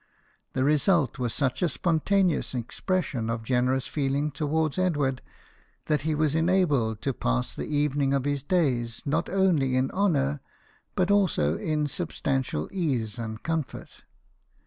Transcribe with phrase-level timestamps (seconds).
[0.53, 5.21] The result was such a spontaneous expression of generous feeling towards Edward
[5.85, 10.39] that he was enabled to pass the evening of his days not only in honour,
[10.95, 14.03] but also in substantial ease and comfort.